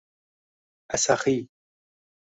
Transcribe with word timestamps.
asaxiy 0.95 1.39